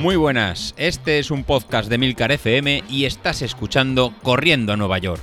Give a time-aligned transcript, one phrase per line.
[0.00, 4.96] Muy buenas, este es un podcast de Milcar FM y estás escuchando Corriendo a Nueva
[4.96, 5.20] York.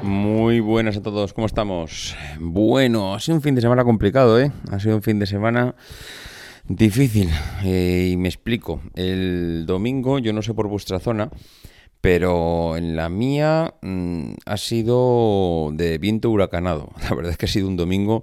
[0.00, 2.14] Muy buenas a todos, ¿cómo estamos?
[2.38, 4.52] Bueno, ha sido un fin de semana complicado, ¿eh?
[4.70, 5.74] Ha sido un fin de semana
[6.68, 7.30] difícil
[7.64, 8.80] eh, y me explico.
[8.94, 11.30] El domingo, yo no sé por vuestra zona,
[12.00, 16.90] pero en la mía mm, ha sido de viento huracanado.
[17.08, 18.22] La verdad es que ha sido un domingo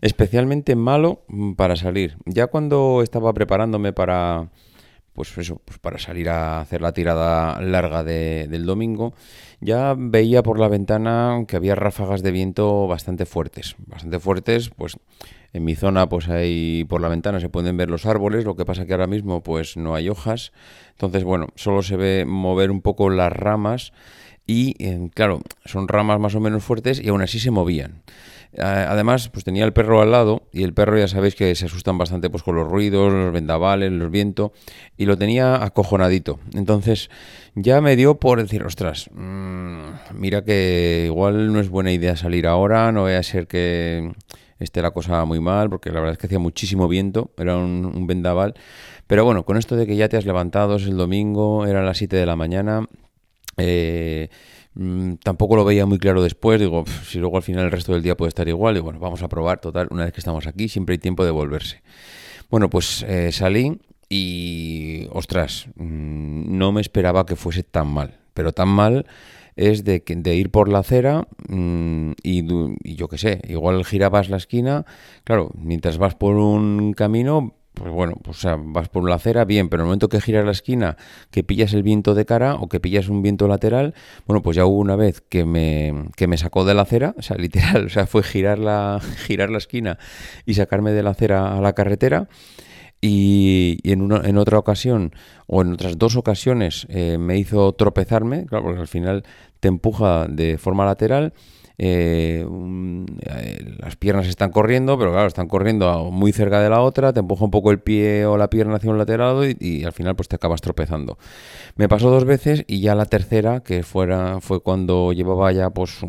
[0.00, 2.16] especialmente malo mm, para salir.
[2.26, 4.48] Ya cuando estaba preparándome para,
[5.28, 9.12] pues eso, pues para salir a hacer la tirada larga del domingo,
[9.60, 14.96] ya veía por la ventana que había ráfagas de viento bastante fuertes, bastante fuertes, pues
[15.52, 18.64] en mi zona, pues ahí por la ventana se pueden ver los árboles, lo que
[18.64, 20.52] pasa que ahora mismo pues no hay hojas,
[20.92, 23.92] entonces bueno, solo se ve mover un poco las ramas
[24.46, 28.02] y eh, claro, son ramas más o menos fuertes y aún así se movían.
[28.58, 31.98] Además, pues tenía el perro al lado y el perro ya sabéis que se asustan
[31.98, 34.50] bastante pues con los ruidos, los vendavales, los vientos
[34.96, 36.40] y lo tenía acojonadito.
[36.54, 37.10] Entonces
[37.54, 42.48] ya me dio por decir, ostras, mmm, mira que igual no es buena idea salir
[42.48, 44.10] ahora, no voy a ser que
[44.58, 48.06] esté la cosa muy mal, porque la verdad es que hacía muchísimo viento, era un,
[48.06, 48.54] vendaval.
[49.06, 51.98] Pero bueno, con esto de que ya te has levantado, es el domingo, eran las
[51.98, 52.86] 7 de la mañana,
[53.56, 54.28] eh,
[54.74, 58.02] mm, tampoco lo veía muy claro después, digo, si luego al final el resto del
[58.02, 60.68] día puede estar igual, y bueno, vamos a probar, total, una vez que estamos aquí,
[60.68, 61.82] siempre hay tiempo de volverse.
[62.50, 68.52] Bueno, pues eh, salí y, ostras, mm, no me esperaba que fuese tan mal, pero
[68.52, 69.06] tan mal
[69.56, 74.38] es de, de ir por la acera mm, y, yo qué sé, igual girabas la
[74.38, 74.86] esquina,
[75.24, 79.82] claro, mientras vas por un camino, pues bueno, pues vas por la acera, bien, pero
[79.82, 80.96] en el momento que giras la esquina,
[81.30, 83.94] que pillas el viento de cara o que pillas un viento lateral,
[84.26, 87.22] bueno, pues ya hubo una vez que me, que me sacó de la acera, o
[87.22, 89.98] sea, literal, o sea, fue girar la, girar la esquina
[90.46, 92.28] y sacarme de la acera a la carretera.
[93.02, 95.14] Y, en, una, en otra ocasión,
[95.46, 99.24] o en otras dos ocasiones, eh, me hizo tropezarme, claro, porque al final
[99.60, 101.32] te empuja de forma lateral.
[101.82, 102.46] Eh,
[103.22, 107.20] eh, las piernas están corriendo, pero claro, están corriendo muy cerca de la otra, te
[107.20, 110.28] empuja un poco el pie o la pierna hacia un lateral y, al final pues
[110.28, 111.16] te acabas tropezando.
[111.76, 116.00] Me pasó dos veces y ya la tercera, que fuera, fue cuando llevaba ya pues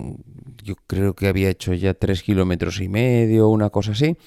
[0.62, 4.18] yo creo que había hecho ya tres kilómetros y medio, una cosa así.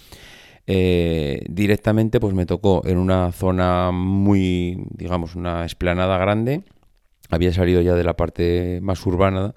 [0.66, 6.62] Eh, directamente pues me tocó en una zona muy, digamos, una esplanada grande.
[7.28, 9.54] Había salido ya de la parte más urbana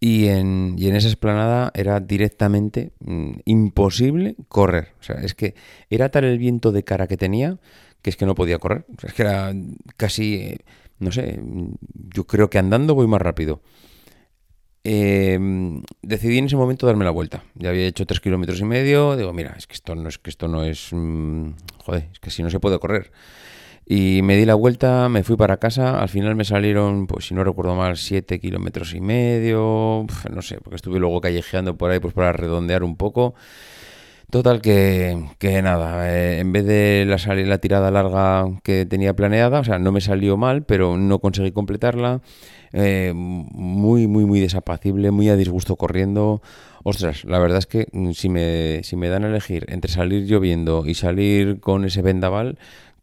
[0.00, 4.92] y en, y en esa esplanada era directamente mm, imposible correr.
[5.00, 5.54] O sea, es que
[5.90, 7.58] era tal el viento de cara que tenía
[8.02, 8.84] que es que no podía correr.
[9.02, 9.52] es que era
[9.96, 10.58] casi, eh,
[10.98, 11.40] no sé,
[12.14, 13.60] yo creo que andando voy más rápido.
[14.84, 17.44] Em, decidí en ese momento darme la vuelta.
[17.54, 19.16] Ya había hecho tres kilómetros y medio.
[19.16, 20.88] Digo, mira, es que esto no es que esto no es.
[20.92, 21.50] Mm,
[21.84, 23.10] joder, es que si no se puede correr.
[23.90, 25.98] Y me di la vuelta, me fui para casa.
[26.02, 30.04] Al final me salieron, pues si no recuerdo mal, siete kilómetros y medio.
[30.30, 33.34] no sé, porque estuve luego callejeando por ahí, pues para redondear un poco.
[34.30, 39.60] Total que, que nada, eh, en vez de la, la tirada larga que tenía planeada,
[39.60, 42.20] o sea, no me salió mal, pero no conseguí completarla.
[42.74, 46.42] Eh, muy, muy, muy desapacible, muy a disgusto corriendo.
[46.84, 50.26] Ostras, la verdad es que mm, si me, si me dan a elegir entre salir
[50.26, 52.58] lloviendo y salir con ese vendaval,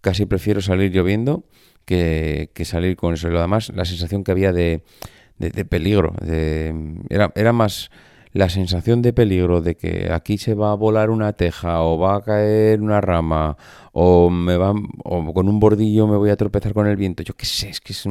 [0.06, 1.46] casi prefiero salir lloviendo
[1.84, 3.28] que, salir con eso.
[3.32, 4.84] Y además, la sensación que había de,
[5.40, 6.76] de, peligro, de,
[7.10, 7.90] era, era más
[8.32, 12.18] la sensación de peligro de que aquí se va a volar una teja o va
[12.18, 13.58] a caer una rama
[13.94, 14.74] o me va
[15.04, 17.82] o con un bordillo me voy a tropezar con el viento, yo qué sé, es
[17.82, 18.06] que es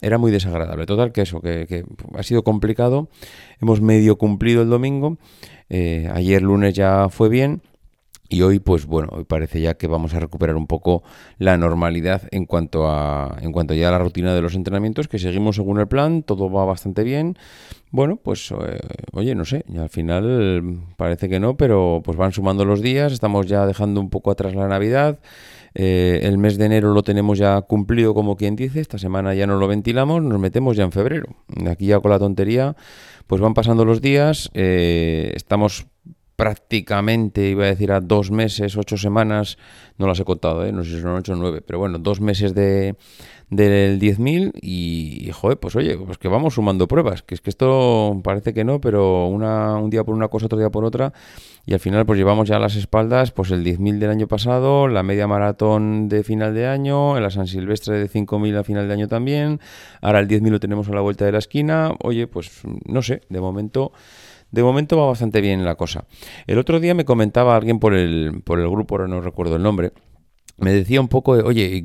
[0.00, 0.86] era muy desagradable.
[0.86, 1.84] Total que eso, que,
[2.16, 3.10] ha sido complicado.
[3.60, 5.18] Hemos medio cumplido el domingo.
[5.68, 7.60] Eh, ayer lunes ya fue bien.
[8.30, 11.02] Y hoy, pues bueno, hoy parece ya que vamos a recuperar un poco
[11.38, 15.18] la normalidad en cuanto a en cuanto ya a la rutina de los entrenamientos, que
[15.18, 17.38] seguimos según el plan, todo va bastante bien.
[17.90, 18.80] Bueno, pues eh,
[19.12, 23.46] oye, no sé, al final parece que no, pero pues van sumando los días, estamos
[23.46, 25.18] ya dejando un poco atrás la Navidad.
[25.74, 28.80] Eh, el mes de enero lo tenemos ya cumplido, como quien dice.
[28.80, 31.26] Esta semana ya no lo ventilamos, nos metemos ya en febrero.
[31.70, 32.76] Aquí ya con la tontería,
[33.26, 34.50] pues van pasando los días.
[34.54, 35.86] Eh, estamos
[36.38, 39.58] prácticamente, iba a decir a dos meses, ocho semanas,
[39.96, 40.70] no las he contado, ¿eh?
[40.70, 42.94] no sé si son ocho o nueve, pero bueno, dos meses de,
[43.50, 48.20] del 10.000 y, joder, pues oye, pues que vamos sumando pruebas, que es que esto
[48.22, 51.12] parece que no, pero una, un día por una cosa, otro día por otra,
[51.66, 54.86] y al final pues llevamos ya a las espaldas pues el 10.000 del año pasado,
[54.86, 58.94] la media maratón de final de año, la San Silvestre de 5.000 a final de
[58.94, 59.58] año también,
[60.00, 63.22] ahora el 10.000 lo tenemos a la vuelta de la esquina, oye, pues no sé,
[63.28, 63.90] de momento
[64.50, 66.04] de momento va bastante bien la cosa.
[66.46, 69.62] El otro día me comentaba alguien por el, por el grupo, ahora no recuerdo el
[69.62, 69.92] nombre,
[70.58, 71.84] me decía un poco, oye,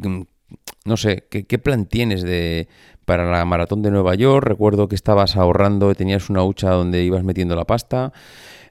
[0.85, 2.67] no sé, ¿qué, plan tienes de,
[3.05, 4.45] para la maratón de Nueva York?
[4.45, 8.11] Recuerdo que estabas ahorrando, tenías una hucha donde ibas metiendo la pasta.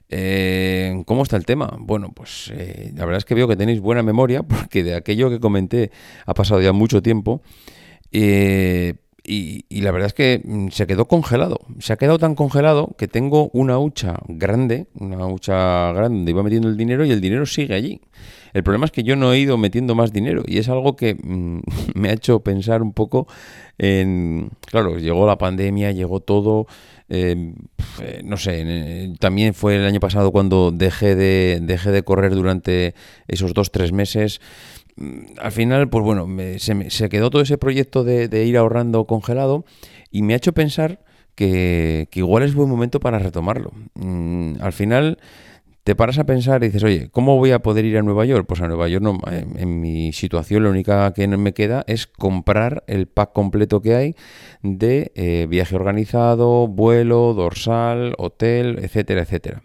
[0.09, 1.75] Eh, ¿Cómo está el tema?
[1.79, 5.29] Bueno, pues eh, la verdad es que veo que tenéis buena memoria porque de aquello
[5.29, 5.91] que comenté
[6.25, 7.41] ha pasado ya mucho tiempo.
[8.11, 8.93] Eh,
[9.25, 11.61] y, la verdad es que mm, se quedó congelado.
[11.79, 16.43] Se ha quedado tan congelado que tengo una hucha grande, una hucha grande donde iba
[16.43, 18.01] metiendo el dinero y el dinero sigue allí.
[18.53, 21.15] El problema es que yo no he ido metiendo más dinero y es algo que
[21.15, 21.59] mm,
[21.95, 23.27] me ha hecho pensar un poco
[23.77, 24.49] en...
[24.65, 26.67] Claro, llegó la pandemia, llegó todo...
[27.09, 27.55] Em,
[28.01, 32.95] eh, no sé, también fue el año pasado cuando dejé de, dejé de correr durante
[33.27, 34.41] esos dos, tres meses
[35.39, 36.27] al final, pues bueno,
[36.59, 39.65] se, se, quedó todo ese proyecto de, ir ahorrando congelado
[40.11, 41.03] y me ha hecho pensar
[41.35, 43.71] que, igual es buen momento para retomarlo.
[43.95, 45.17] Mm, al final,
[45.83, 48.45] te paras a pensar y dices, oye, ¿cómo voy a poder ir a Nueva York?
[48.47, 52.83] Pues a Nueva York no, en, mi situación lo único que me queda es comprar
[52.87, 54.15] el pack completo que hay
[54.61, 59.63] de eh, viaje organizado, vuelo, dorsal, hotel, etcétera, etcétera.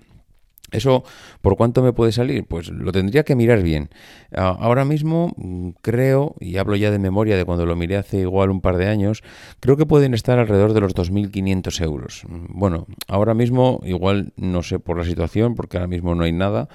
[0.70, 1.05] ¿Eso
[1.41, 2.44] por cuánto me puede salir?
[2.44, 3.88] Pues lo tendría que mirar bien.
[4.35, 8.50] Ahora mismo mm, creo, y hablo ya de memoria de cuando lo miré hace igual
[8.50, 9.23] un par de años,
[9.61, 12.25] creo que pueden estar alrededor de los 2.500 euros.
[12.29, 16.32] Mm, bueno, ahora mismo igual no sé por la situación, porque ahora mismo no hay
[16.32, 16.69] nada,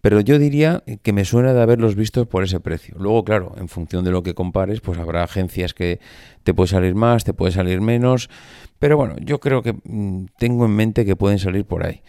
[0.00, 2.94] pero yo diría que me suena de haberlos visto por ese precio.
[2.98, 5.98] Luego, claro, en función de lo que compares, pues habrá agencias que
[6.42, 8.28] te puede salir más, te puede salir menos,
[8.78, 12.02] pero bueno, yo creo que mm, tengo en mente que pueden salir por ahí.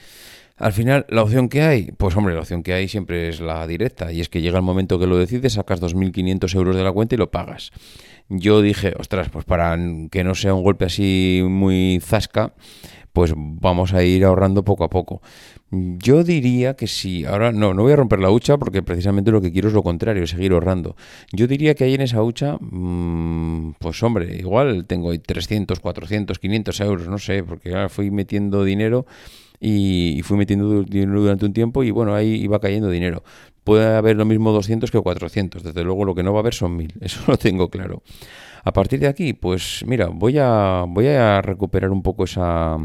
[0.57, 3.68] Al final, la opción que hay, pues hombre, la opción que hay siempre es la
[3.68, 6.94] directa, y es que llega el momento que lo decides, sacas 2.500 euros de la
[6.94, 7.72] cuenta y lo pagas.
[8.30, 9.78] Yo dije, ostras, pues para
[10.10, 12.54] que no sea un golpe así muy zasca,
[13.12, 15.22] pues vamos a ir ahorrando poco a poco.
[15.72, 19.42] Yo diría que sí, ahora no, no voy a romper la hucha porque precisamente lo
[19.42, 20.96] que quiero es lo contrario, seguir ahorrando.
[21.34, 26.40] Yo diría que ahí en esa hucha, mm, pues hombre, igual tengo ahí 300, 400,
[26.40, 29.06] 500 euros, no sé, porque ahora fui metiendo dinero
[29.60, 33.24] y, fui metiendo dinero durante un tiempo y bueno, ahí iba cayendo dinero.
[33.63, 36.54] Puede haber lo mismo 200 que 400, desde luego lo que no va a haber
[36.54, 38.04] son 1000, eso lo tengo claro.
[38.63, 42.78] A partir de aquí, pues mira, voy a, voy a recuperar un poco esa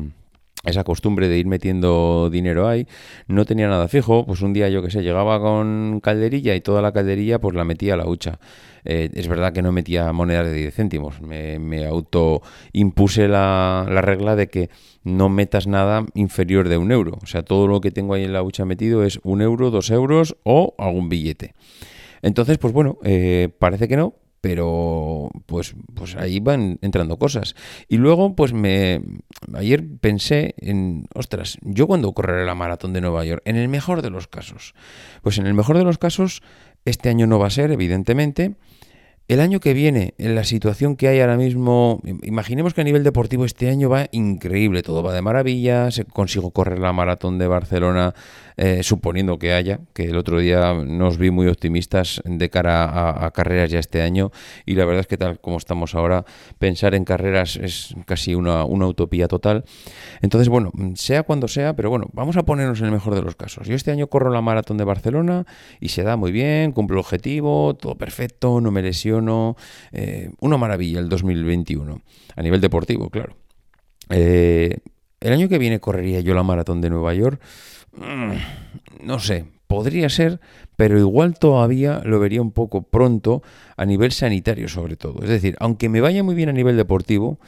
[0.65, 2.87] esa costumbre de ir metiendo dinero ahí,
[3.27, 6.83] no tenía nada fijo, pues un día yo que sé, llegaba con calderilla y toda
[6.83, 8.39] la calderilla pues la metía a la hucha.
[8.85, 12.43] Eh, es verdad que no metía monedas de 10 céntimos, me, me auto
[12.73, 14.71] impuse la, la, regla de que
[15.05, 18.33] no metas nada inferior de un euro, o sea, todo lo que tengo ahí en
[18.33, 21.55] la hucha metido es un euro, dos euros o algún billete.
[22.23, 27.55] Entonces, pues bueno, eh, parece que no, pero pues pues ahí van entrando cosas.
[27.89, 29.03] Y luego pues me
[29.55, 34.03] ayer pensé en ostras yo cuando correré la maratón de Nueva York en el mejor
[34.03, 34.75] de los casos
[35.23, 36.43] pues en el mejor de los casos
[36.85, 38.57] este año no va a ser evidentemente
[39.31, 43.05] el año que viene, en la situación que hay ahora mismo, imaginemos que a nivel
[43.05, 48.13] deportivo este año va increíble, todo va de maravilla, consigo correr la maratón de Barcelona,
[48.57, 53.31] eh, suponiendo que haya, que el otro día nos vi muy optimistas de cara a,
[53.31, 54.33] carreras ya este año,
[54.67, 56.25] y la verdad es que tal como estamos ahora,
[56.59, 59.65] pensar en carreras es casi una, una utopía total.
[60.23, 63.37] Entonces, bueno, sea cuando sea, pero bueno, vamos a ponernos en el mejor de los
[63.37, 63.69] casos.
[63.69, 65.47] Yo este año corro la maratón de Barcelona
[65.79, 69.20] y se da muy bien, cumplo el objetivo, todo perfecto, no me lesiono
[69.93, 72.01] eh, una maravilla el 2021,
[72.37, 73.37] a nivel deportivo, claro.
[74.09, 74.79] Eh,
[75.21, 77.41] el año que viene correría yo la maratón de Nueva York.
[77.93, 80.41] Mm, no sé, podría ser,
[80.77, 83.43] pero igual todavía lo vería un poco pronto
[83.77, 85.23] a nivel sanitario sobre todo.
[85.23, 87.39] Es decir, aunque me vaya muy bien a nivel deportivo,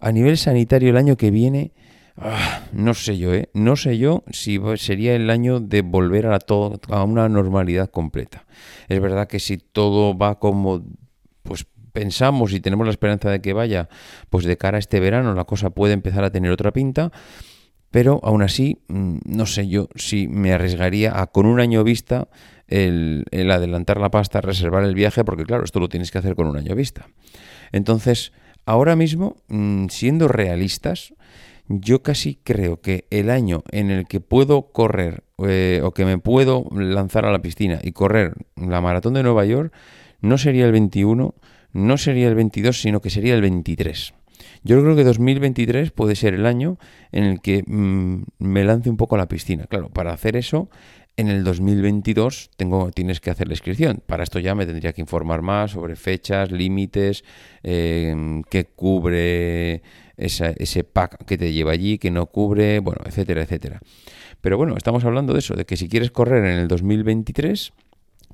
[0.00, 1.72] a nivel sanitario el año que viene
[2.22, 3.48] Ah, no sé yo, ¿eh?
[3.54, 8.44] No sé yo si sería el año de volver a, todo, a una normalidad completa.
[8.88, 10.84] Es verdad que si todo va como
[11.50, 13.88] pues pensamos y tenemos la esperanza de que vaya,
[14.28, 17.10] pues de cara a este verano la cosa puede empezar a tener otra pinta,
[17.90, 22.28] pero aún así, mm, no sé yo si me arriesgaría a con un año vista
[22.68, 26.46] el, adelantar la pasta, reservar el viaje, porque claro, esto lo tienes que hacer con
[26.46, 27.08] un año vista.
[27.72, 28.32] Entonces,
[28.64, 31.14] ahora mismo, mm, siendo realistas,
[31.66, 36.16] yo casi creo que el año en el que puedo correr eh, o que me
[36.18, 39.74] puedo lanzar a la piscina y correr la maratón de Nueva York
[40.20, 41.34] no sería el 21,
[41.72, 44.14] no sería el 22, sino que sería el 23.
[44.62, 46.78] Yo creo que 2023 puede ser el año
[47.12, 49.64] en el que mm, me lance un poco a la piscina.
[49.66, 50.68] Claro, para hacer eso,
[51.16, 54.02] en el 2022 tengo, tienes que hacer la inscripción.
[54.06, 57.24] Para esto ya me tendría que informar más sobre fechas, límites,
[57.62, 59.82] eh, qué cubre
[60.16, 63.80] ese pack que te lleva allí, que no cubre, bueno, etcétera, etcétera.
[64.40, 67.72] Pero bueno, estamos hablando de eso, de que si quieres correr en el 2023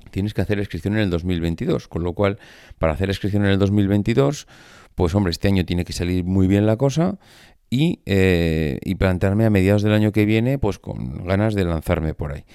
[0.09, 2.39] tienes que hacer inscripción en el 2022, con lo cual
[2.79, 4.47] para hacer inscripción en el 2022,
[4.95, 7.19] pues hombre, este año tiene que salir muy bien la cosa
[7.69, 12.33] y, eh, plantearme a mediados del año que viene, pues con ganas de lanzarme por
[12.33, 12.45] ahí.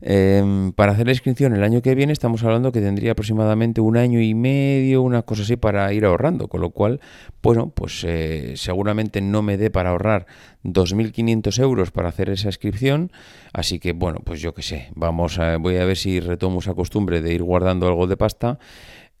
[0.00, 3.96] Em, para hacer la inscripción el año que viene estamos hablando que tendría aproximadamente un
[3.96, 7.00] año y medio, una cosa así, para ir ahorrando, con lo cual,
[7.42, 10.26] bueno, pues eh, seguramente no me dé para ahorrar
[10.64, 13.10] 2.500 euros para hacer esa inscripción,
[13.52, 16.74] así que bueno, pues yo qué sé, vamos a, voy a ver si retomo esa
[16.74, 18.58] costumbre de ir guardando algo de pasta.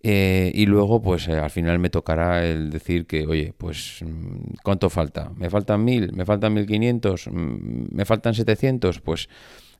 [0.02, 4.54] Eh, y luego, pues eh, al final me tocará el decir que, oye, pues, mm,
[4.62, 5.32] ¿cuánto falta?
[5.36, 6.12] ¿Me faltan 1.000?
[6.12, 7.30] ¿Me faltan 1.500?
[7.30, 9.00] Mm, ¿Me faltan 700?
[9.00, 9.28] Pues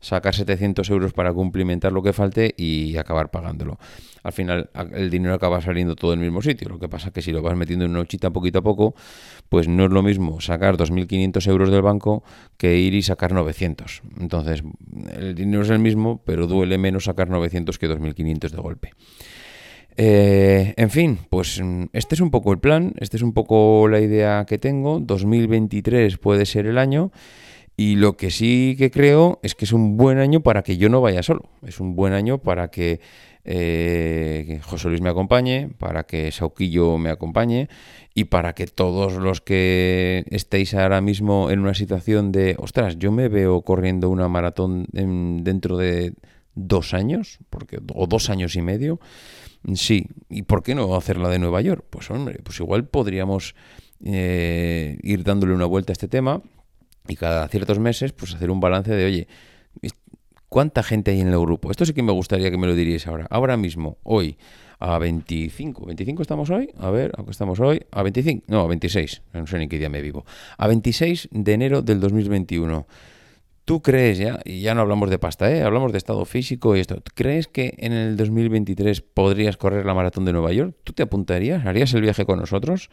[0.00, 3.78] sacar 700 euros para cumplimentar lo que falte y acabar pagándolo.
[4.22, 6.68] Al final el dinero acaba saliendo todo en el mismo sitio.
[6.68, 8.94] Lo que pasa es que si lo vas metiendo en una hochita poquito a poco,
[9.48, 12.24] pues no es lo mismo sacar 2.500 euros del banco
[12.56, 14.02] que ir y sacar 900.
[14.20, 14.62] Entonces
[15.16, 18.92] el dinero es el mismo, pero duele menos sacar 900 que 2.500 de golpe.
[19.98, 21.62] Eh, en fin, pues
[21.92, 25.00] este es un poco el plan, este es un poco la idea que tengo.
[25.00, 27.12] 2023 puede ser el año.
[27.78, 30.88] Y lo que sí que creo es que es un buen año para que yo
[30.88, 31.50] no vaya solo.
[31.66, 33.00] Es un buen año para que,
[33.44, 37.68] eh, José Luis me acompañe, para que Sauquillo me acompañe
[38.14, 43.12] y para que todos los que estéis ahora mismo en una situación de, ostras, yo
[43.12, 46.14] me veo corriendo una maratón dentro de
[46.56, 48.98] dos años, porque, o dos años y medio,
[49.74, 50.08] sí.
[50.28, 51.84] ¿Y por qué no hacerla de Nueva York?
[51.88, 53.54] Pues hombre, pues igual podríamos
[54.04, 56.42] eh, ir dándole una vuelta a este tema
[57.06, 59.28] y cada ciertos meses pues hacer un balance de, oye,
[60.48, 61.70] ¿cuánta gente hay en el grupo?
[61.70, 63.26] Esto sí que me gustaría que me lo diríais ahora.
[63.30, 64.38] Ahora mismo, hoy,
[64.78, 65.86] a 25.
[65.86, 66.70] ¿25 estamos hoy?
[66.78, 67.84] A ver, ¿a qué estamos hoy?
[67.90, 69.22] A 25, no, a 26.
[69.32, 70.24] No sé ni qué día me vivo.
[70.58, 72.86] A 26 de enero del 2021.
[73.66, 75.64] ¿Tú crees ya, y ya no hablamos de pasta, ¿eh?
[75.64, 80.24] hablamos de estado físico y esto, ¿crees que en el 2023 podrías correr la maratón
[80.24, 80.76] de Nueva York?
[80.84, 81.66] ¿Tú te apuntarías?
[81.66, 82.90] ¿Harías el viaje con nosotros?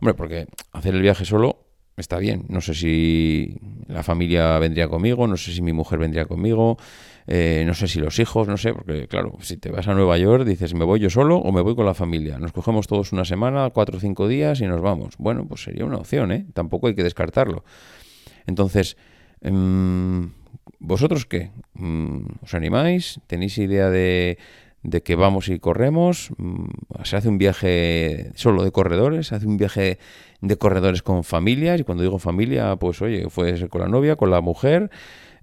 [0.00, 1.66] Hombre, porque hacer el viaje solo
[1.98, 2.46] está bien.
[2.48, 6.78] No sé si la familia vendría conmigo, no sé si mi mujer vendría conmigo,
[7.26, 10.16] eh, no sé si los hijos, no sé, porque claro, si te vas a Nueva
[10.16, 12.38] York dices, ¿me voy yo solo o me voy con la familia?
[12.38, 15.16] Nos cogemos todos una semana, cuatro o cinco días y nos vamos.
[15.18, 16.46] Bueno, pues sería una opción, ¿eh?
[16.54, 17.62] Tampoco hay que descartarlo.
[18.46, 18.96] Entonces,
[20.78, 21.50] ¿vosotros qué?
[21.74, 23.20] Mm, ¿Os animáis?
[23.26, 24.38] ¿Tenéis idea de
[24.84, 26.66] de que vamos y corremos, mm,
[27.04, 29.98] se hace un viaje solo de corredores, se hace un viaje
[30.42, 34.30] de corredores con familias, y cuando digo familia, pues oye, ser con la novia, con
[34.30, 34.90] la mujer,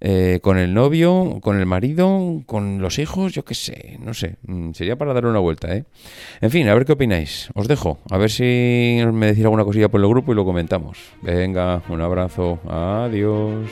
[0.01, 4.37] eh, con el novio, con el marido, con los hijos, yo qué sé, no sé,
[4.47, 5.85] mm, sería para dar una vuelta, ¿eh?
[6.41, 9.89] En fin, a ver qué opináis, os dejo, a ver si me decís alguna cosilla
[9.89, 10.97] por el grupo y lo comentamos.
[11.21, 13.69] Venga, un abrazo, adiós.